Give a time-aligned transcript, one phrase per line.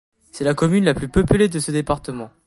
[0.31, 2.31] C'est la commune la plus peuplée de ce département.